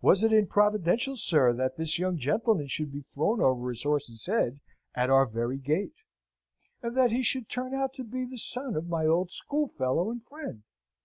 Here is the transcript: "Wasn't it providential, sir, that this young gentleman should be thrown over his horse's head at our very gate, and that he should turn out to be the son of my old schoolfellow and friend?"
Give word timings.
"Wasn't 0.00 0.32
it 0.32 0.48
providential, 0.48 1.16
sir, 1.16 1.52
that 1.54 1.76
this 1.76 1.98
young 1.98 2.18
gentleman 2.18 2.68
should 2.68 2.92
be 2.92 3.00
thrown 3.00 3.40
over 3.40 3.68
his 3.70 3.82
horse's 3.82 4.24
head 4.26 4.60
at 4.94 5.10
our 5.10 5.26
very 5.26 5.58
gate, 5.58 6.02
and 6.84 6.96
that 6.96 7.10
he 7.10 7.24
should 7.24 7.48
turn 7.48 7.74
out 7.74 7.92
to 7.94 8.04
be 8.04 8.24
the 8.24 8.38
son 8.38 8.76
of 8.76 8.86
my 8.88 9.06
old 9.06 9.32
schoolfellow 9.32 10.08
and 10.08 10.22
friend?" 10.24 10.62